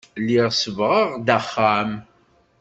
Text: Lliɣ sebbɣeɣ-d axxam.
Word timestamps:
Lliɣ 0.21 0.47
sebbɣeɣ-d 0.53 1.27
axxam. 1.37 1.91